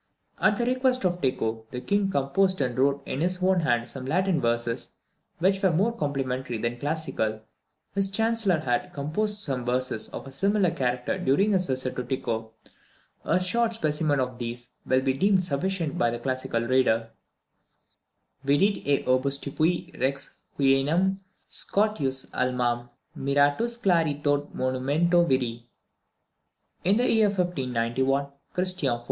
At 0.39 0.57
the 0.57 0.65
request 0.65 1.05
of 1.05 1.21
Tycho, 1.21 1.67
the 1.69 1.79
King 1.79 2.05
also 2.05 2.09
composed 2.11 2.59
and 2.59 2.75
wrote 2.79 3.03
in 3.07 3.21
his 3.21 3.43
own 3.43 3.59
hand 3.59 3.87
some 3.87 4.07
Latin 4.07 4.41
verses, 4.41 4.93
which 5.37 5.61
were 5.61 5.69
more 5.71 5.95
complimentary 5.95 6.57
than 6.57 6.79
classical. 6.79 7.39
His 7.93 8.09
Chancellor 8.09 8.61
had 8.61 8.81
also 8.81 8.93
composed 8.93 9.37
some 9.37 9.63
verses 9.63 10.07
of 10.07 10.25
a 10.25 10.31
similar 10.31 10.71
character 10.71 11.19
during 11.19 11.51
his 11.51 11.65
visit 11.65 11.95
to 11.97 12.03
Tycho. 12.03 12.51
A 13.25 13.39
short 13.39 13.75
specimen 13.75 14.19
of 14.19 14.39
these 14.39 14.69
will 14.87 15.01
be 15.01 15.13
deemed 15.13 15.43
sufficient 15.45 15.99
by 15.99 16.09
the 16.09 16.17
classical 16.17 16.61
reader: 16.63 17.11
"Vidit 18.43 18.81
et 18.87 19.05
obstupuit 19.07 19.95
Rex 20.01 20.31
Huennum 20.57 21.19
Scoticus 21.47 22.25
almam; 22.31 22.89
Miratus 23.15 23.77
clari 23.79 24.15
tot 24.23 24.51
monumenta 24.55 25.23
viri." 25.29 25.69
In 26.83 26.97
the 26.97 27.07
year 27.07 27.27
1591, 27.27 28.23
when 28.23 28.31
Christian 28.53 28.95
IV. 28.95 28.99